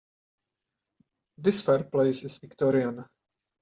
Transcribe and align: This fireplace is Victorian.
This 1.37 1.61
fireplace 1.61 2.23
is 2.23 2.39
Victorian. 2.39 3.05